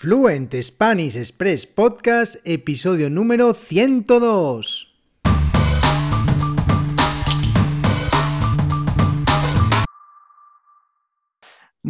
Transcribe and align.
Fluent 0.00 0.54
Spanish 0.62 1.16
Express 1.16 1.66
Podcast, 1.66 2.36
episodio 2.44 3.10
número 3.10 3.52
102. 3.52 4.97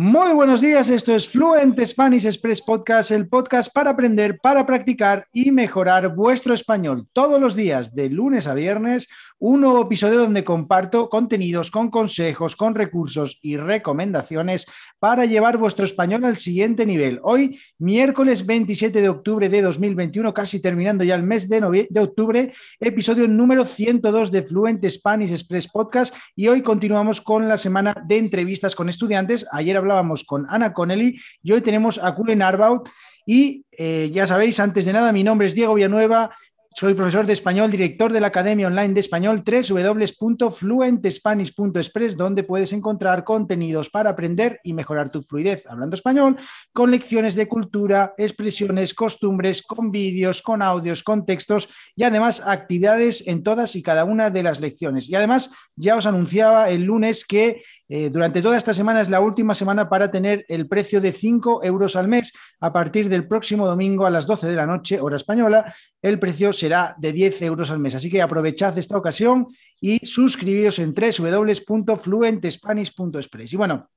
Muy 0.01 0.33
buenos 0.33 0.61
días, 0.61 0.91
esto 0.91 1.13
es 1.13 1.29
Fluent 1.29 1.77
Spanish 1.85 2.25
Express 2.25 2.63
Podcast, 2.63 3.11
el 3.11 3.29
podcast 3.29 3.75
para 3.75 3.91
aprender, 3.91 4.39
para 4.41 4.65
practicar 4.65 5.27
y 5.33 5.51
mejorar 5.51 6.15
vuestro 6.15 6.55
español. 6.55 7.09
Todos 7.13 7.41
los 7.41 7.57
días, 7.57 7.97
de 7.97 8.09
lunes 8.09 8.47
a 8.47 8.55
viernes, 8.55 9.09
un 9.41 9.61
nuevo 9.61 9.83
episodio 9.83 10.21
donde 10.21 10.45
comparto 10.45 11.09
contenidos 11.09 11.73
con 11.73 11.91
consejos, 11.91 12.55
con 12.55 12.77
recursos 12.77 13.41
y 13.43 13.57
recomendaciones 13.57 14.67
para 15.01 15.25
llevar 15.25 15.59
vuestro 15.59 15.85
español 15.85 16.25
al 16.25 16.37
siguiente 16.37 16.87
nivel. 16.87 17.19
Hoy, 17.25 17.59
miércoles 17.79 18.47
27 18.47 19.01
de 19.01 19.09
octubre 19.09 19.49
de 19.49 19.63
2021, 19.63 20.33
casi 20.33 20.61
terminando 20.61 21.03
ya 21.03 21.17
el 21.17 21.25
mes 21.25 21.49
de, 21.49 21.61
octubre, 22.01 22.53
episodio 22.79 23.27
número 23.27 23.65
102 23.65 24.31
de 24.31 24.43
Fluent 24.45 24.89
Spanish 24.89 25.33
Express 25.33 25.67
Podcast 25.67 26.15
y 26.37 26.47
hoy 26.47 26.63
continuamos 26.63 27.21
con 27.21 27.49
la 27.49 27.57
semana 27.57 28.01
de 28.07 28.19
entrevistas 28.19 28.77
con 28.77 28.89
estudiantes. 28.89 29.45
Ayer 29.51 29.77
hablábamos 29.89 30.25
con 30.25 30.47
Ana 30.49 30.73
Connelly 30.73 31.21
y 31.43 31.53
hoy 31.53 31.61
tenemos 31.63 31.99
a 31.99 32.15
Kulen 32.15 32.43
Arbaut. 32.43 32.89
Y 33.27 33.65
eh, 33.73 34.11
ya 34.13 34.27
sabéis, 34.27 34.61
antes 34.61 34.85
de 34.85 34.93
nada, 34.93 35.11
mi 35.13 35.25
nombre 35.25 35.47
es 35.47 35.55
Diego 35.55 35.73
Villanueva. 35.75 36.31
Soy 36.75 36.93
profesor 36.95 37.27
de 37.27 37.33
español, 37.33 37.71
director 37.73 38.13
de 38.13 38.21
la 38.21 38.29
Academia 38.29 38.69
Online 38.69 38.95
de 38.95 39.01
Español, 39.01 39.43
www.fluentespanish.express, 39.45 42.17
donde 42.17 42.45
puedes 42.45 42.73
encontrar 42.73 43.25
contenidos 43.25 43.91
para 43.91 44.11
aprender 44.11 44.61
y 44.63 44.75
mejorar 44.75 45.11
tu 45.11 45.23
fluidez 45.23 45.67
hablando 45.67 45.97
español, 45.97 46.37
con 46.73 46.93
lecciones 46.93 47.35
de 47.35 47.49
cultura, 47.49 48.15
expresiones, 48.17 48.95
costumbres, 48.95 49.63
con 49.63 49.91
vídeos, 49.91 50.41
con 50.41 50.63
audios, 50.63 51.03
con 51.03 51.27
textos 51.27 51.69
y 51.97 52.05
además 52.05 52.41
actividades 52.47 53.27
en 53.27 53.43
todas 53.43 53.75
y 53.75 53.83
cada 53.83 54.05
una 54.05 54.31
de 54.31 54.45
las 54.45 54.61
lecciones. 54.61 55.11
Y 55.11 55.17
además, 55.17 55.51
ya 55.75 55.97
os 55.97 56.07
anunciaba 56.07 56.71
el 56.71 56.85
lunes 56.85 57.27
que 57.27 57.65
eh, 57.89 58.11
durante 58.11 58.43
toda 58.43 58.59
esta 58.59 58.75
semana 58.75 59.01
es 59.01 59.09
la 59.09 59.21
última 59.21 59.55
semana 59.55 59.89
para 59.89 60.11
tener 60.11 60.45
el 60.49 60.69
precio 60.69 61.01
de 61.01 61.13
5 61.13 61.65
euros 61.65 61.97
al 61.97 62.07
mes. 62.07 62.35
A 62.61 62.71
partir 62.73 63.09
del 63.09 63.27
próximo 63.27 63.67
domingo 63.67 64.05
a 64.05 64.11
las 64.11 64.27
12 64.27 64.47
de 64.47 64.57
la 64.57 64.67
noche, 64.67 65.01
hora 65.01 65.17
española, 65.17 65.73
el 66.03 66.19
precio 66.19 66.53
será 66.53 66.95
de 66.99 67.13
10 67.13 67.41
euros 67.43 67.71
al 67.71 67.79
mes. 67.79 67.95
Así 67.95 68.11
que 68.11 68.21
aprovechad 68.21 68.77
esta 68.77 68.99
ocasión 68.99 69.47
y 69.81 70.05
suscribíos 70.07 70.79
en 70.79 70.95
www.fluentespanish.express. 70.95 73.53
Y 73.53 73.57
bueno, 73.57 73.89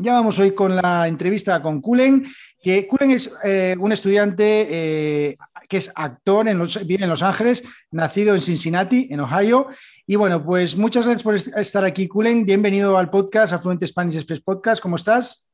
ya 0.00 0.14
vamos 0.14 0.38
hoy 0.38 0.52
con 0.54 0.76
la 0.76 1.06
entrevista 1.06 1.60
con 1.62 1.80
Kulen, 1.80 2.26
que 2.62 2.86
Kulen 2.86 3.12
es 3.12 3.32
eh, 3.44 3.76
un 3.78 3.92
estudiante 3.92 4.66
eh, 4.70 5.36
que 5.68 5.76
es 5.76 5.92
actor, 5.94 6.48
en 6.48 6.58
los, 6.58 6.84
vive 6.86 7.04
en 7.04 7.10
Los 7.10 7.22
Ángeles, 7.22 7.62
nacido 7.90 8.34
en 8.34 8.42
Cincinnati, 8.42 9.08
en 9.10 9.20
Ohio. 9.20 9.68
Y 10.06 10.16
bueno, 10.16 10.44
pues 10.44 10.76
muchas 10.76 11.06
gracias 11.06 11.22
por 11.22 11.34
estar 11.34 11.84
aquí, 11.84 12.08
Kulen. 12.08 12.44
Bienvenido 12.44 12.96
al 12.98 13.10
podcast, 13.10 13.52
a 13.52 13.58
Fluent 13.58 13.84
Spanish 13.84 14.16
Express 14.16 14.40
Podcast. 14.40 14.82
¿Cómo 14.82 14.96
estás? 14.96 15.44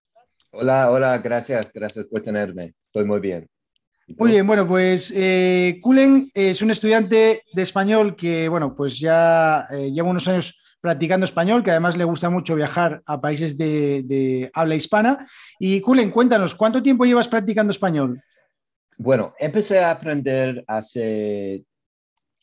Hola, 0.52 0.90
hola, 0.90 1.18
gracias, 1.18 1.70
gracias 1.72 2.06
por 2.06 2.22
tenerme. 2.22 2.74
Estoy 2.86 3.04
muy 3.04 3.20
bien. 3.20 3.46
Muy 4.16 4.30
bien, 4.30 4.46
bueno, 4.46 4.66
pues 4.68 5.12
eh, 5.16 5.80
Kulen 5.82 6.30
es 6.32 6.62
un 6.62 6.70
estudiante 6.70 7.42
de 7.52 7.62
español 7.62 8.14
que, 8.14 8.48
bueno, 8.48 8.72
pues 8.74 9.00
ya 9.00 9.66
eh, 9.70 9.90
lleva 9.90 10.08
unos 10.08 10.28
años 10.28 10.60
practicando 10.86 11.24
español, 11.24 11.64
que 11.64 11.72
además 11.72 11.96
le 11.96 12.04
gusta 12.04 12.30
mucho 12.30 12.54
viajar 12.54 13.02
a 13.06 13.20
países 13.20 13.58
de, 13.58 14.48
habla 14.54 14.76
hispana. 14.76 15.26
Y 15.58 15.80
Kulen, 15.80 16.12
cuéntanos, 16.12 16.54
¿cuánto 16.54 16.80
tiempo 16.80 17.04
llevas 17.04 17.26
practicando 17.26 17.72
español? 17.72 18.22
Bueno, 18.96 19.34
empecé 19.40 19.80
a 19.80 19.90
aprender 19.90 20.64
hace 20.68 21.64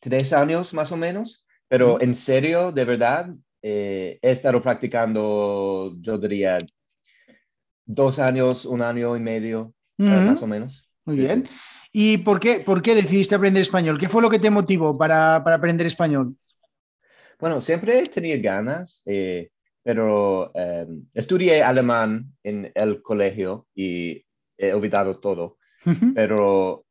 tres 0.01 0.33
años 0.33 0.73
más 0.73 0.91
o 0.91 0.97
menos, 0.97 1.45
pero 1.69 2.01
en 2.01 2.13
serio, 2.13 2.73
de 2.73 2.83
verdad, 2.83 3.29
eh, 3.61 4.19
he 4.21 4.31
estado 4.31 4.61
practicando, 4.61 5.95
yo 6.01 6.17
diría, 6.17 6.57
dos 7.85 8.19
años, 8.19 8.65
un 8.65 8.81
año 8.81 9.15
y 9.15 9.21
medio, 9.21 9.73
eh, 9.99 10.03
más 10.03 10.41
o 10.41 10.47
menos. 10.47 10.89
Muy 11.05 11.15
bien. 11.15 11.47
¿Y 11.93 12.17
por 12.17 12.41
qué, 12.41 12.59
por 12.59 12.81
qué 12.81 12.93
decidiste 12.93 13.35
aprender 13.35 13.61
español? 13.61 13.97
¿Qué 13.97 14.09
fue 14.09 14.21
lo 14.21 14.29
que 14.29 14.39
te 14.39 14.49
motivó 14.49 14.97
para 14.97 15.37
aprender 15.37 15.87
español? 15.87 16.35
Bueno, 17.43 17.59
siempre 17.59 18.03
tenido 18.03 18.41
ganas, 18.41 19.01
eh, 19.05 19.49
pero 19.83 20.55
em, 20.55 21.07
estudié 21.13 21.61
alemán 21.61 22.31
en 22.41 22.71
el 22.73 23.01
colegio 23.01 23.67
y 23.75 24.23
he 24.57 24.71
olvidado 24.73 25.19
todo. 25.19 25.57
Pero 26.15 26.85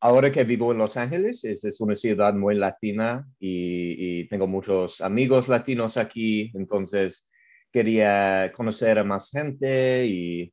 ahora 0.00 0.30
que 0.30 0.44
vivo 0.44 0.72
en 0.72 0.76
Los 0.76 0.98
Ángeles, 0.98 1.42
es, 1.44 1.80
una 1.80 1.96
ciudad 1.96 2.34
muy 2.34 2.54
latina 2.54 3.26
y, 3.40 4.28
tengo 4.28 4.46
muchos 4.46 5.00
amigos 5.00 5.48
latinos 5.48 5.96
aquí, 5.96 6.52
entonces 6.52 7.26
quería 7.72 8.52
conocer 8.54 8.98
a 8.98 9.04
más 9.04 9.30
gente 9.30 10.04
y, 10.06 10.52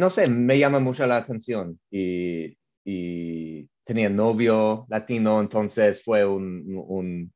no 0.00 0.08
sé, 0.08 0.30
me 0.30 0.58
llama 0.58 0.80
mucho 0.80 1.06
la 1.06 1.18
atención 1.18 1.78
y, 1.90 2.56
tenía 3.84 4.08
novio 4.08 4.86
latino, 4.88 5.42
entonces 5.42 6.02
fue 6.02 6.24
un 6.24 7.30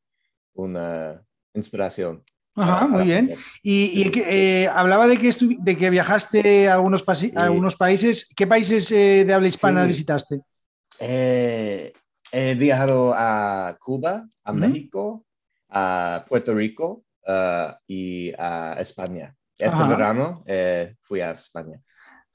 una 0.59 1.23
inspiración. 1.55 2.23
Ajá, 2.55 2.89
muy 2.89 3.05
bien. 3.05 3.35
Y, 3.63 4.11
eh, 4.17 4.69
hablaba 4.69 5.07
de 5.07 5.17
que, 5.17 5.33
de 5.61 5.77
que 5.77 5.91
viajaste 5.91 6.69
a 6.69 6.75
algunos, 6.75 7.05
algunos 7.37 7.77
países. 7.77 8.33
¿Qué 8.37 8.47
países 8.47 8.91
eh, 8.91 9.25
de 9.25 9.33
habla 9.33 9.49
hispana 9.49 9.85
visitaste? 9.85 10.41
Eh, 10.99 11.93
he 12.33 12.55
viajado 12.57 13.15
a 13.15 13.77
Cuba, 13.81 14.29
a 14.43 14.53
México, 14.53 15.25
a 15.69 16.25
Puerto 16.29 16.55
Rico 16.55 17.05
y 17.87 18.33
a 18.37 18.77
España. 18.81 19.35
Este 19.57 19.85
verano 19.85 20.45
fui 21.03 21.21
a 21.21 21.33
España. 21.33 21.81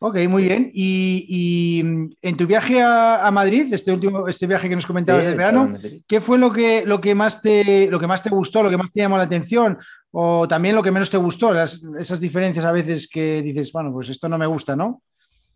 Ok, 0.05 0.17
muy 0.27 0.43
bien. 0.43 0.69
Y, 0.73 1.81
mm, 1.81 2.09
en 2.21 2.35
tu 2.35 2.45
viaje 2.45 2.81
a, 2.81 3.31
Madrid, 3.31 3.73
este 3.73 3.89
último, 3.89 4.27
este 4.27 4.47
viaje 4.47 4.67
que 4.67 4.75
nos 4.75 4.85
comentabas 4.85 5.25
de 5.25 5.33
verano, 5.33 5.77
¿qué 6.05 6.19
fue 6.19 6.37
lo 6.37 6.51
que, 6.51 6.85
lo, 6.85 6.99
que 6.99 7.15
más 7.15 7.41
te, 7.41 7.87
lo 7.89 7.97
que 8.01 8.05
más 8.05 8.21
te 8.21 8.29
gustó, 8.29 8.61
lo 8.61 8.69
que 8.69 8.75
más 8.75 8.91
te 8.91 8.99
llamó 8.99 9.17
la 9.17 9.23
atención? 9.23 9.77
O 10.11 10.45
también 10.45 10.75
lo 10.75 10.83
que 10.83 10.91
menos 10.91 11.09
te 11.09 11.15
gustó, 11.15 11.53
esas 11.57 12.19
diferencias 12.19 12.65
a 12.65 12.73
veces 12.73 13.07
que 13.07 13.41
dices, 13.41 13.71
bueno, 13.71 13.93
pues 13.93 14.09
esto 14.09 14.27
no 14.27 14.37
me 14.37 14.45
gusta, 14.45 14.75
¿no? 14.75 15.01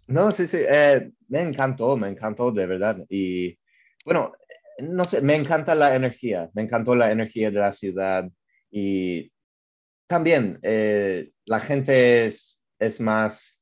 No, 0.08 0.32
sí, 0.32 0.48
sí, 0.48 0.60
eh, 0.62 1.12
me 1.28 1.42
encantó, 1.42 1.98
me 1.98 2.08
encantó 2.08 2.50
de 2.50 2.68
verdad. 2.68 3.04
Y 3.10 3.60
bueno, 4.06 4.32
no 4.80 5.04
sé, 5.04 5.20
me 5.20 5.36
encanta 5.36 5.76
la 5.76 5.94
energía, 5.94 6.50
me 6.54 6.62
encantó 6.62 6.96
la 6.96 7.12
energía 7.12 7.52
de 7.52 7.60
la 7.60 7.74
ciudad. 7.74 8.30
Y 8.72 9.30
también 10.08 10.58
eh, 10.62 11.32
la 11.44 11.60
gente 11.60 12.28
es, 12.28 12.66
es 12.80 13.02
más 13.02 13.62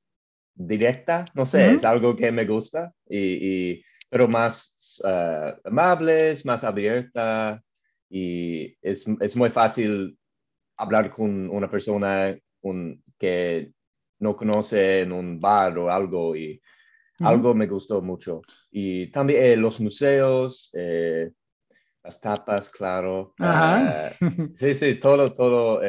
directa, 0.55 1.25
no 1.33 1.45
sé, 1.45 1.75
es 1.75 1.83
algo 1.83 2.15
que 2.15 2.31
me 2.31 2.45
gusta, 2.45 2.93
y, 3.07 3.83
pero 4.09 4.27
más 4.27 5.01
uh, 5.03 5.67
amables, 5.67 6.45
más 6.45 6.63
abierta 6.63 7.61
y 8.09 8.77
es, 8.81 9.05
es, 9.19 9.35
muy 9.35 9.49
fácil 9.49 10.17
hablar 10.77 11.11
con 11.11 11.49
una 11.49 11.69
persona 11.69 12.37
que 13.19 13.71
no 14.19 14.35
conoce 14.35 15.01
en 15.01 15.11
un 15.11 15.39
bar 15.39 15.77
o 15.77 15.91
algo 15.91 16.35
y 16.35 16.61
algo 17.19 17.53
me 17.53 17.67
gustó 17.67 18.01
mucho. 18.01 18.41
Y 18.71 19.11
también 19.11 19.43
eh, 19.43 19.57
los 19.57 19.79
museos, 19.79 20.69
eh, 20.73 21.31
las 22.03 22.21
tapas, 22.21 22.69
claro. 22.69 23.33
Sí, 24.53 24.73
sí, 24.73 24.99
todo, 24.99 25.27
todo 25.33 25.81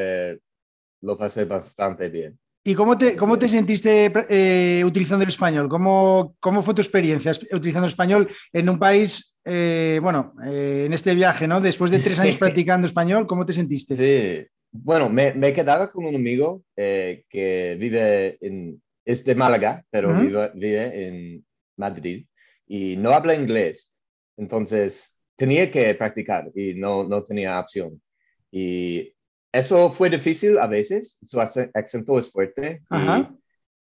lo 1.02 1.16
pasé 1.16 1.44
bastante 1.44 2.08
bien. 2.08 2.38
¿Y 2.66 2.74
cómo 2.74 2.98
te, 2.98 3.14
cómo 3.14 3.38
te 3.38 3.48
sentiste 3.48 4.12
eh, 4.28 4.82
utilizando 4.84 5.22
el 5.22 5.28
español? 5.28 5.68
¿Cómo, 5.68 6.34
¿Cómo, 6.40 6.64
fue 6.64 6.74
tu 6.74 6.82
experiencia 6.82 7.30
utilizando 7.52 7.86
el 7.86 7.92
español 7.92 8.28
en 8.52 8.68
un 8.68 8.76
país, 8.76 9.38
eh, 9.44 10.00
bueno, 10.02 10.34
eh, 10.44 10.82
en 10.86 10.92
este 10.92 11.14
viaje, 11.14 11.46
¿no? 11.46 11.60
Después 11.60 11.92
de 11.92 12.00
tres 12.00 12.18
años 12.18 12.36
practicando 12.38 12.88
español, 12.88 13.28
¿cómo 13.28 13.46
te 13.46 13.52
sentiste? 13.52 13.94
Sí, 13.94 14.48
bueno, 14.72 15.08
me, 15.08 15.32
me 15.32 15.52
quedaba 15.52 15.92
con 15.92 16.06
un 16.06 16.16
amigo 16.16 16.64
que 16.74 17.76
vive 17.78 18.36
en, 18.40 18.82
es 19.04 19.24
de 19.24 19.36
Málaga, 19.36 19.84
pero 19.88 20.20
vive, 20.20 20.50
vive, 20.54 21.06
en 21.06 21.46
Madrid 21.76 22.26
y 22.66 22.96
no 22.96 23.12
habla 23.12 23.36
inglés. 23.36 23.92
Entonces 24.36 25.16
tenía 25.36 25.70
que 25.70 25.94
practicar 25.94 26.50
y 26.52 26.74
no, 26.74 27.04
no 27.04 27.22
tenía 27.22 27.60
opción. 27.60 28.02
Y 28.50 29.14
eso 29.58 29.90
fue 29.90 30.10
difícil 30.10 30.58
a 30.58 30.66
veces, 30.66 31.18
su 31.22 31.40
acento 31.40 32.18
es 32.18 32.30
fuerte. 32.30 32.82
Y 32.90 33.26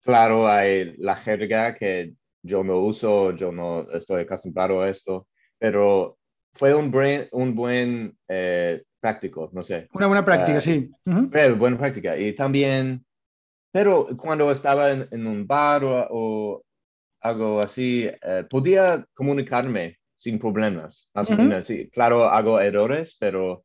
claro, 0.04 0.48
hay 0.48 0.96
la 0.98 1.16
jerga 1.16 1.74
que 1.74 2.14
yo 2.44 2.64
no 2.64 2.80
uso, 2.80 3.32
yo 3.32 3.52
no 3.52 3.90
estoy 3.92 4.24
acostumbrado 4.24 4.82
a 4.82 4.90
esto, 4.90 5.28
pero 5.58 6.18
fue 6.54 6.76
un, 6.76 6.92
buen, 6.92 7.28
un 7.32 7.56
buen 7.56 8.18
eh, 8.28 8.84
práctico, 9.00 9.50
no 9.54 9.64
sé. 9.64 9.88
Una 9.94 10.08
buena 10.08 10.24
práctica, 10.26 10.58
uh, 10.58 10.62
sí. 10.62 10.92
buena 11.58 11.78
práctica. 11.78 12.18
Y 12.18 12.36
también, 12.36 13.04
pero 13.72 14.08
cuando 14.16 14.52
estaba 14.52 14.92
en, 14.92 15.26
un 15.26 15.48
bar 15.48 15.82
o, 15.84 16.64
algo 17.22 17.62
así, 17.62 18.10
eh, 18.22 18.46
podía 18.50 19.06
comunicarme 19.14 19.98
sin 20.16 20.38
problemas. 20.38 21.10
sí, 21.64 21.90
claro, 21.90 22.26
hago 22.26 22.60
errores, 22.60 23.18
pero 23.20 23.64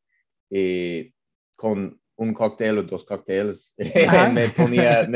eh, 0.51 1.13
con 1.59 2.01
un 2.17 2.35
cóctel 2.35 2.79
o 2.79 2.83
dos 2.85 3.05
cócteles 3.05 3.75
me 4.33 4.49
ponía 4.51 5.09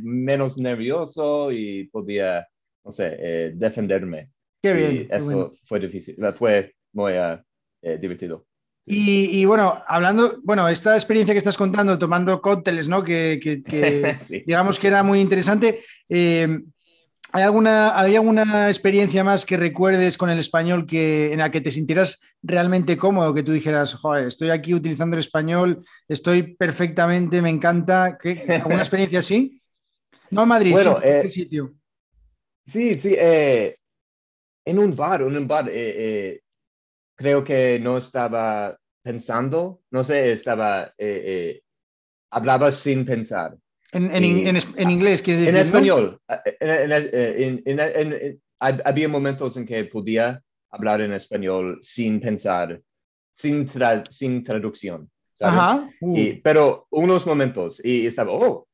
menos 0.00 0.56
nervioso 0.56 1.50
y 1.50 1.88
podía, 1.88 2.46
no 2.84 2.92
sé, 2.92 3.16
eh, 3.18 3.52
defenderme. 3.54 4.30
Qué 4.62 4.72
bien. 4.72 5.08
eso 5.10 5.52
fue 5.64 5.80
difícil, 5.80 6.16
fue 6.36 6.74
muy 6.92 7.12
divertido. 7.98 8.46
Y, 8.86 9.44
bueno, 9.44 9.82
hablando, 9.86 10.40
bueno, 10.42 10.68
esta 10.68 10.94
experiencia 10.94 11.32
que 11.32 11.38
estás 11.38 11.56
contando, 11.56 11.98
tomando 11.98 12.40
cócteles, 12.40 12.88
¿no? 12.88 13.04
Que, 13.04 13.38
digamos 14.46 14.78
que 14.78 14.88
era 14.88 15.02
muy 15.02 15.20
interesante. 15.20 15.80
Eh, 16.08 16.60
¿hay, 17.32 17.42
alguna, 17.42 17.98
¿Hay 17.98 18.16
alguna 18.16 18.68
experiencia 18.68 19.24
más 19.24 19.44
que 19.44 19.56
recuerdes 19.56 20.16
con 20.16 20.30
el 20.30 20.38
español 20.38 20.86
que, 20.86 21.32
en 21.32 21.38
la 21.38 21.50
que 21.50 21.60
te 21.60 21.70
sintieras 21.70 22.20
realmente 22.42 22.96
cómodo? 22.96 23.34
Que 23.34 23.42
tú 23.42 23.52
dijeras, 23.52 23.94
joder, 23.94 24.28
estoy 24.28 24.50
aquí 24.50 24.74
utilizando 24.74 25.16
el 25.16 25.20
español, 25.20 25.84
estoy 26.08 26.54
perfectamente, 26.54 27.42
me 27.42 27.50
encanta. 27.50 28.18
¿Alguna 28.48 28.80
experiencia 28.80 29.20
así? 29.20 29.62
No 30.30 30.42
en 30.42 30.48
Madrid, 30.48 30.72
bueno, 30.72 30.96
¿en 31.02 31.22
qué 31.22 31.28
eh, 31.28 31.30
sitio? 31.30 31.74
Sí, 32.64 32.94
sí. 32.94 33.14
Eh, 33.18 33.76
en 34.64 34.78
un 34.78 34.94
bar, 34.94 35.22
en 35.22 35.36
un 35.36 35.48
bar 35.48 35.70
creo 37.20 37.44
que 37.44 37.78
no 37.78 37.98
estaba 37.98 38.74
pensando, 39.02 39.82
no 39.90 40.02
sé, 40.02 40.32
estaba, 40.32 40.86
eh, 40.96 41.22
eh, 41.26 41.62
hablaba 42.30 42.72
sin 42.72 43.04
pensar. 43.04 43.58
En, 43.92 44.14
en, 44.14 44.24
en, 44.24 44.90
inglés, 44.90 45.22
¿quieres 45.22 45.40
decir? 45.40 45.56
En 45.56 45.60
español. 45.60 46.20
Eh, 46.60 48.38
había 48.58 49.08
momentos 49.08 49.56
en 49.56 49.66
que 49.66 49.84
podía 49.84 50.42
hablar 50.70 51.00
en 51.00 51.12
español 51.12 51.78
sin 51.82 52.20
pensar, 52.20 52.80
sin, 53.34 53.68
sin 54.10 54.44
traducción. 54.44 55.10
Ajá. 55.40 55.88
Uh. 56.00 56.34
pero 56.42 56.86
unos 56.90 57.26
momentos 57.26 57.82
y 57.82 58.06
estaba, 58.06 58.30
oh, 58.30 58.68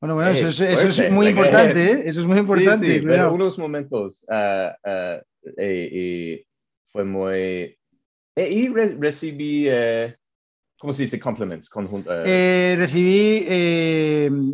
bueno, 0.00 0.14
bueno, 0.14 0.30
eso, 0.30 0.48
es, 0.48 0.60
eso 0.60 1.02
es 1.02 1.10
muy 1.10 1.26
importante, 1.28 1.92
¿eh? 1.92 2.02
Eso 2.04 2.20
es 2.20 2.26
muy 2.26 2.38
importante. 2.38 2.86
Sí, 2.86 2.92
sí, 2.94 3.00
pero 3.00 3.34
unos 3.34 3.58
momentos 3.58 4.24
uh, 4.28 4.70
uh, 4.88 5.60
y 5.60 6.46
fue 6.86 7.04
muy... 7.04 7.76
Eh, 8.36 8.48
y 8.48 8.68
recibí, 8.68 9.66
eh, 9.68 10.14
¿cómo 10.78 10.92
se 10.92 11.02
dice? 11.04 11.18
Compliments. 11.18 11.70
Eh. 12.24 12.76
recibí, 12.78 13.46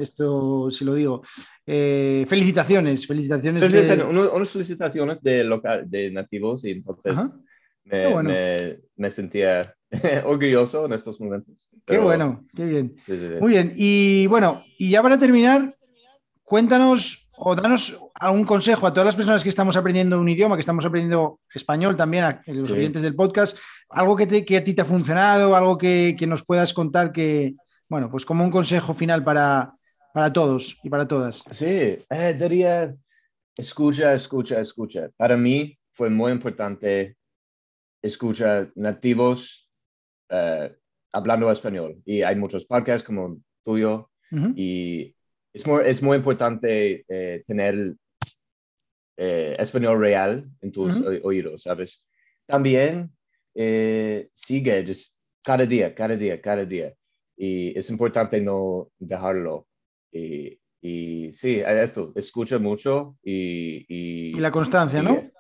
esto 0.03 0.71
si 0.71 0.85
lo 0.85 0.95
digo, 0.95 1.23
felicitaciones, 1.65 3.07
felicitaciones. 3.07 3.63
unas 4.33 4.51
felicitaciones 4.51 5.23
de, 5.23 5.45
local, 5.45 5.85
de 5.89 6.11
nativos 6.11 6.65
y 6.65 6.73
entonces 6.73 7.15
me, 7.85 8.79
me, 8.97 9.11
sentía 9.11 9.75
orgulloso 10.25 10.87
en 10.87 10.95
estos 10.95 11.21
momentos. 11.21 11.69
Qué 11.87 11.99
bueno, 11.99 12.47
qué 12.55 12.65
bien. 12.65 12.97
Muy 13.41 13.53
bien. 13.53 13.73
Y 13.77 14.27
bueno, 14.27 14.65
y 14.79 14.91
ya 14.91 15.03
para 15.03 15.19
terminar, 15.19 15.75
cuéntanos 16.43 17.24
o 17.37 17.55
danos 17.55 17.99
algún 18.15 18.45
consejo 18.45 18.87
a 18.87 18.93
todas 18.93 19.07
las 19.07 19.17
personas 19.17 19.43
que 19.43 19.49
estamos 19.49 19.77
aprendiendo 19.77 20.21
un 20.21 20.29
idioma, 20.29 20.57
que 20.57 20.61
estamos 20.61 20.85
aprendiendo 20.85 21.41
español 21.53 21.97
también, 21.97 22.25
a 22.25 22.43
los 22.47 22.71
oyentes 22.71 23.03
del 23.03 23.15
podcast, 23.15 23.59
algo 23.89 24.17
que, 24.17 24.57
a 24.57 24.65
ti 24.65 24.75
te 24.75 24.83
ha 24.83 24.85
funcionado, 24.85 25.57
algo 25.57 25.77
que, 25.77 26.17
nos 26.27 26.45
puedas 26.45 26.73
contar 26.73 27.13
que, 27.13 27.55
bueno, 27.89 28.11
pues 28.11 28.25
como 28.25 28.45
un 28.45 28.51
consejo 28.51 28.95
final 28.95 29.25
para, 29.25 29.75
para 30.13 30.33
todos 30.33 30.79
y 30.83 30.89
para 30.89 31.09
todas. 31.09 31.43
Sí, 31.51 31.99
eh, 32.09 32.37
diría, 32.39 32.95
escucha, 33.57 34.15
escucha, 34.15 34.61
escucha. 34.61 35.11
Para 35.17 35.37
mí 35.37 35.79
fue 35.93 36.11
muy 36.11 36.33
importante 36.33 37.17
escuchar 38.03 38.71
nativos 38.75 39.71
eh, 40.29 40.75
hablando 41.13 41.51
español 41.51 42.03
y 42.05 42.23
hay 42.23 42.37
muchos 42.37 42.65
podcasts 42.65 43.07
como 43.07 43.39
tuyo 43.65 44.11
y 44.57 45.15
es 45.55 45.67
muy, 45.67 45.85
es 45.87 46.03
muy 46.03 46.17
importante 46.17 47.05
eh, 47.09 47.45
tener 47.47 47.95
eh, 49.17 49.55
español 49.57 50.01
real 50.01 50.51
en 50.61 50.73
tus 50.73 51.01
oídos, 51.23 51.63
¿sabes? 51.63 52.05
También 52.45 53.13
eh, 53.55 54.29
sigue 54.33 54.85
cada 55.43 55.65
día, 55.65 55.95
cada 55.95 56.17
día, 56.17 56.41
cada 56.41 56.65
día. 56.65 56.93
Y 57.37 57.79
es 57.79 57.89
importante 57.89 58.41
no 58.41 58.91
dejarlo. 58.99 59.69
Y, 60.11 60.59
y 60.83 61.33
sí, 61.33 61.63
esto, 61.65 62.13
escucha 62.17 62.59
mucho 62.59 63.17
y... 63.23 63.87
Y, 63.89 64.33
la 64.35 64.51
constancia, 64.51 65.03
¿no? 65.03 65.31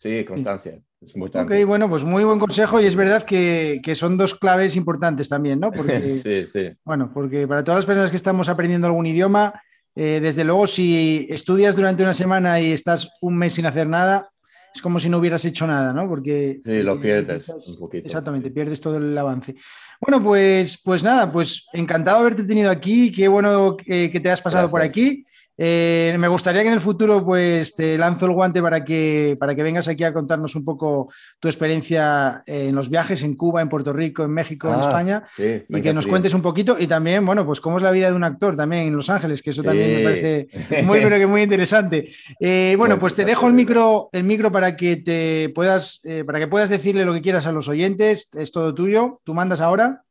Sí, 0.00 0.24
constancia. 0.24 0.80
Es 1.00 1.14
importante. 1.14 1.62
Ok, 1.62 1.66
bueno, 1.66 1.88
pues 1.88 2.04
muy 2.04 2.24
buen 2.24 2.38
consejo 2.38 2.80
y 2.80 2.86
es 2.86 2.96
verdad 2.96 3.22
que, 3.22 3.80
que, 3.82 3.94
son 3.94 4.16
dos 4.16 4.34
claves 4.34 4.76
importantes 4.76 5.28
también, 5.28 5.60
¿no? 5.60 5.70
Porque, 5.70 6.00
sí, 6.22 6.46
sí. 6.50 6.70
Bueno, 6.84 7.10
porque 7.12 7.46
para 7.46 7.62
todas 7.62 7.78
las 7.78 7.86
personas 7.86 8.10
que 8.10 8.16
estamos 8.16 8.48
aprendiendo 8.48 8.86
algún 8.86 9.06
idioma, 9.06 9.62
eh, 9.94 10.20
desde 10.22 10.44
luego, 10.44 10.66
si 10.66 11.26
estudias 11.30 11.76
durante 11.76 12.02
una 12.02 12.14
semana 12.14 12.60
y 12.60 12.72
estás 12.72 13.10
un 13.20 13.36
mes 13.36 13.54
sin 13.54 13.66
hacer 13.66 13.86
nada, 13.86 14.30
es 14.74 14.80
como 14.80 15.00
si 15.00 15.08
no 15.08 15.18
hubieras 15.18 15.44
hecho 15.44 15.66
nada, 15.66 15.92
¿no? 15.92 16.08
Porque... 16.08 16.60
Sí, 16.64 16.82
lo 16.82 17.00
pierdes 17.00 17.48
un 17.48 17.78
poquito. 17.78 18.06
Exactamente, 18.06 18.50
pierdes 18.50 18.80
todo 18.80 18.98
el 18.98 19.16
avance. 19.18 19.54
Bueno, 20.00 20.22
pues, 20.22 20.80
pues 20.82 21.02
nada, 21.02 21.30
pues 21.30 21.66
encantado 21.72 22.18
de 22.18 22.22
haberte 22.22 22.44
tenido 22.44 22.70
aquí, 22.70 23.12
qué 23.12 23.28
bueno 23.28 23.76
que, 23.76 24.10
que 24.10 24.20
te 24.20 24.30
has 24.30 24.40
pasado 24.40 24.68
por 24.70 24.80
aquí. 24.80 25.26
Eh, 25.62 26.16
me 26.18 26.28
gustaría 26.28 26.62
que 26.62 26.68
en 26.68 26.74
el 26.74 26.80
futuro 26.80 27.22
pues 27.22 27.74
te 27.74 27.98
lanzo 27.98 28.24
el 28.24 28.32
guante 28.32 28.62
para 28.62 28.82
que, 28.82 29.36
para 29.38 29.54
que 29.54 29.62
vengas 29.62 29.88
aquí 29.88 30.04
a 30.04 30.12
contarnos 30.14 30.54
un 30.54 30.64
poco 30.64 31.12
tu 31.38 31.48
experiencia 31.48 32.42
en 32.46 32.74
los 32.74 32.88
viajes 32.88 33.22
en 33.24 33.36
Cuba, 33.36 33.60
en 33.60 33.68
Puerto 33.68 33.92
Rico, 33.92 34.24
en 34.24 34.30
México, 34.30 34.68
en 34.68 34.76
ah, 34.76 34.80
España 34.80 35.22
y 35.38 35.82
que 35.82 35.92
nos 35.92 36.06
cuentes 36.06 36.32
un 36.32 36.40
poquito 36.40 36.76
y 36.78 36.86
también, 36.86 37.26
bueno, 37.26 37.44
pues 37.44 37.60
cómo 37.60 37.76
es 37.76 37.82
la 37.82 37.90
vida 37.90 38.08
de 38.08 38.14
un 38.14 38.24
actor 38.24 38.56
también 38.56 38.88
en 38.88 38.96
Los 38.96 39.10
Ángeles, 39.10 39.42
que 39.42 39.50
eso 39.50 39.62
también 39.62 39.96
me 39.96 40.02
parece 40.02 40.48
muy, 40.82 41.00
pero 41.00 41.16
que 41.18 41.26
muy 41.26 41.42
interesante. 41.42 42.10
Eh, 42.40 42.74
bueno, 42.78 42.98
pues 42.98 43.14
te 43.14 43.24
dejo 43.24 43.46
el 43.46 43.52
micro, 43.52 44.08
el 44.12 44.24
micro 44.24 44.50
para 44.50 44.76
que 44.76 44.96
te 44.96 45.50
puedas, 45.54 46.00
eh, 46.04 46.24
para 46.24 46.38
que 46.38 46.48
puedas 46.48 46.70
decirle 46.70 47.04
lo 47.04 47.12
que 47.12 47.22
quieras 47.22 47.46
a 47.46 47.52
los 47.52 47.68
oyentes. 47.68 48.34
Es 48.34 48.52
todo 48.52 48.74
tuyo. 48.74 49.20
Tú 49.24 49.34
mandas 49.34 49.60
ahora. 49.60 50.04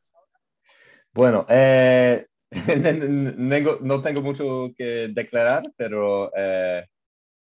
Bueno, 1.14 1.46
eh, 1.50 2.28
no 3.82 4.02
tengo 4.02 4.22
mucho 4.22 4.72
que 4.76 5.10
declarar, 5.10 5.64
pero 5.76 6.32
eh, 6.36 6.86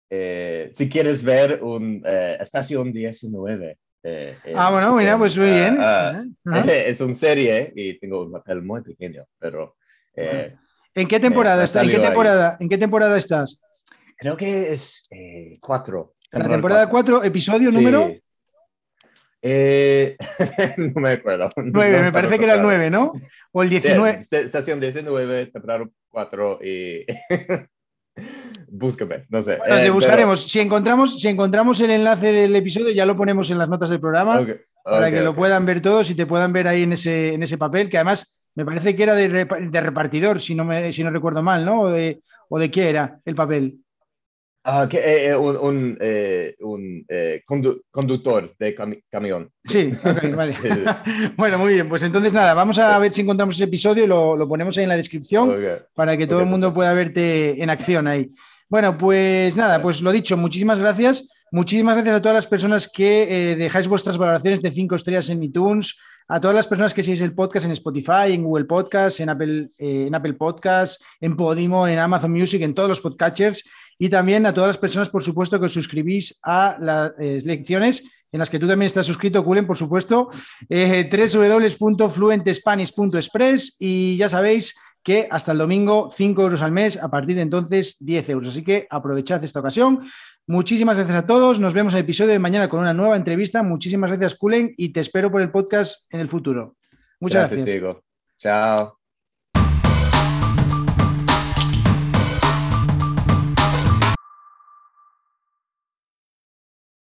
eh, 0.09 0.71
si 0.73 0.89
quieres 0.89 1.23
ver 1.23 1.63
un 1.63 2.03
eh, 2.05 2.37
Estación 2.39 2.91
19. 2.91 3.77
ah, 4.55 4.71
bueno, 4.71 4.95
mira, 4.95 5.17
pues 5.17 5.37
muy 5.37 5.51
bien. 5.51 5.77
Ah, 5.79 6.23
es 6.67 6.99
una 7.01 7.15
serie 7.15 7.71
y 7.75 7.99
tengo 7.99 8.25
un 8.25 8.31
papel 8.31 8.61
muy 8.61 8.81
pequeño, 8.81 9.25
pero... 9.39 9.75
¿En 10.93 11.07
qué 11.07 11.21
temporada 11.21 11.63
estás? 11.63 11.85
¿En 11.85 11.89
qué 11.89 11.99
temporada, 11.99 12.57
¿En 12.59 12.67
qué 12.67 12.77
temporada 12.77 13.17
estás? 13.17 13.61
Creo 14.17 14.35
que 14.35 14.73
es 14.73 15.09
cuatro. 15.61 16.15
La 16.31 16.47
temporada 16.47 16.87
4, 16.89 17.23
episodio 17.23 17.71
número... 17.71 18.13
Eh, 19.41 20.17
no 20.77 21.01
me 21.01 21.11
acuerdo. 21.11 21.49
9, 21.55 22.01
me 22.01 22.11
parece 22.11 22.37
que 22.37 22.45
era 22.45 22.55
el 22.55 22.61
9, 22.61 22.89
¿no? 22.89 23.13
O 23.51 23.63
el 23.63 23.69
19. 23.69 24.19
Estación 24.31 24.79
19, 24.79 25.47
temporada 25.47 25.85
4 26.09 26.59
y... 26.63 27.05
Búscame, 28.67 29.25
no 29.29 29.41
sé. 29.41 29.57
Bueno, 29.57 29.75
te 29.75 29.85
eh, 29.85 29.89
buscaremos. 29.89 30.43
Si, 30.43 30.59
encontramos, 30.59 31.19
si 31.19 31.27
encontramos 31.27 31.79
el 31.81 31.91
enlace 31.91 32.31
del 32.31 32.55
episodio, 32.55 32.91
ya 32.91 33.05
lo 33.05 33.15
ponemos 33.15 33.49
en 33.51 33.57
las 33.57 33.69
notas 33.69 33.89
del 33.89 33.99
programa 33.99 34.45
para 34.83 35.09
que 35.09 35.21
lo 35.21 35.35
puedan 35.35 35.65
ver 35.65 35.81
todos 35.81 36.09
y 36.11 36.15
te 36.15 36.25
puedan 36.25 36.51
ver 36.53 36.67
ahí 36.67 36.83
en 36.83 36.93
ese, 36.93 37.33
en 37.33 37.43
ese 37.43 37.57
papel, 37.57 37.89
que 37.89 37.97
además 37.97 38.41
me 38.53 38.65
parece 38.65 38.95
que 38.95 39.03
era 39.03 39.15
de, 39.15 39.29
de 39.29 39.81
repartidor, 39.81 40.41
si 40.41 40.55
no, 40.55 40.65
me, 40.65 40.91
si 40.91 41.03
no 41.03 41.09
recuerdo 41.09 41.41
mal, 41.41 41.65
¿no? 41.65 41.81
O 41.81 41.89
de, 41.89 42.21
o 42.49 42.59
de 42.59 42.69
qué 42.69 42.89
era 42.89 43.19
el 43.23 43.35
papel. 43.35 43.79
Ah, 44.63 44.87
que, 44.87 44.97
eh, 44.97 45.29
eh, 45.29 45.35
un, 45.35 45.57
un, 45.57 45.97
eh, 45.99 46.55
un 46.59 47.81
conductor 47.89 48.53
de 48.59 48.75
camión. 49.09 49.51
Sí, 49.63 49.91
vale. 50.35 50.55
bueno, 51.37 51.57
muy 51.57 51.73
bien. 51.73 51.89
Pues 51.89 52.03
entonces 52.03 52.31
nada, 52.31 52.53
vamos 52.53 52.77
a 52.77 52.99
ver 52.99 53.11
si 53.11 53.21
encontramos 53.21 53.55
ese 53.55 53.63
episodio 53.63 54.03
y 54.03 54.07
lo, 54.07 54.35
lo 54.35 54.47
ponemos 54.47 54.77
ahí 54.77 54.83
en 54.83 54.89
la 54.89 54.97
descripción 54.97 55.55
para 55.95 56.15
que 56.15 56.27
todo 56.27 56.41
el 56.41 56.45
mundo 56.45 56.73
pueda 56.73 56.93
verte 56.93 57.61
en 57.61 57.69
acción 57.71 58.07
ahí. 58.07 58.31
Bueno, 58.69 58.97
pues 58.97 59.55
nada, 59.55 59.81
pues 59.81 60.01
lo 60.01 60.11
dicho, 60.11 60.37
muchísimas 60.37 60.79
gracias. 60.79 61.27
Muchísimas 61.51 61.95
gracias 61.95 62.15
a 62.15 62.21
todas 62.21 62.35
las 62.35 62.47
personas 62.47 62.87
que 62.87 63.55
dejáis 63.57 63.87
vuestras 63.87 64.17
valoraciones 64.17 64.61
de 64.61 64.71
cinco 64.71 64.95
estrellas 64.95 65.29
en 65.29 65.43
iTunes, 65.43 65.97
a 66.29 66.39
todas 66.39 66.55
las 66.55 66.65
personas 66.65 66.93
que 66.93 67.03
seguís 67.03 67.21
el 67.21 67.35
podcast 67.35 67.65
en 67.65 67.73
Spotify, 67.73 68.31
en 68.31 68.45
Google 68.45 68.63
Podcasts, 68.63 69.19
en 69.19 69.27
Apple, 69.27 69.69
en 69.77 70.15
Apple 70.15 70.35
Podcasts, 70.35 71.03
en 71.19 71.35
Podimo, 71.35 71.89
en 71.89 71.99
Amazon 71.99 72.31
Music, 72.31 72.61
en 72.61 72.73
todos 72.73 72.87
los 72.87 73.01
podcatchers 73.01 73.65
y 73.99 74.07
también 74.09 74.45
a 74.45 74.53
todas 74.53 74.69
las 74.69 74.77
personas, 74.77 75.09
por 75.09 75.25
supuesto, 75.25 75.59
que 75.59 75.65
os 75.65 75.73
suscribís 75.73 76.39
a 76.41 76.77
las 76.79 77.11
eh, 77.19 77.41
lecciones 77.43 78.01
en 78.31 78.39
las 78.39 78.49
que 78.49 78.57
tú 78.57 78.67
también 78.67 78.87
estás 78.87 79.05
suscrito, 79.05 79.43
Kulen, 79.43 79.67
por 79.67 79.77
supuesto, 79.77 80.29
eh, 80.69 81.09
www.fluentespanish.express 81.11 83.75
y 83.77 84.15
ya 84.15 84.29
sabéis 84.29 84.73
que 85.03 85.27
hasta 85.29 85.51
el 85.51 85.57
domingo 85.57 86.09
5 86.11 86.41
euros 86.41 86.61
al 86.61 86.71
mes, 86.71 87.01
a 87.01 87.09
partir 87.09 87.35
de 87.35 87.41
entonces 87.41 87.97
10 87.99 88.29
euros. 88.29 88.49
Así 88.49 88.63
que 88.63 88.87
aprovechad 88.89 89.43
esta 89.43 89.59
ocasión. 89.59 90.01
Muchísimas 90.51 90.97
gracias 90.97 91.15
a 91.15 91.25
todos. 91.25 91.61
Nos 91.61 91.73
vemos 91.73 91.93
en 91.93 91.99
el 91.99 92.03
episodio 92.03 92.31
de 92.31 92.39
mañana 92.39 92.67
con 92.67 92.81
una 92.81 92.93
nueva 92.93 93.15
entrevista. 93.15 93.63
Muchísimas 93.63 94.11
gracias, 94.11 94.35
Kulen, 94.35 94.73
y 94.75 94.89
te 94.89 94.99
espero 94.99 95.31
por 95.31 95.41
el 95.41 95.49
podcast 95.49 96.13
en 96.13 96.19
el 96.19 96.27
futuro. 96.27 96.75
Muchas 97.21 97.49
gracias. 97.49 97.81
gracias. 97.81 98.03
Chao. 98.37 99.00